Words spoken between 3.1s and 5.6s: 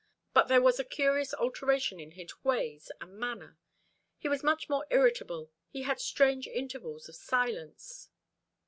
manner. He was much more irritable.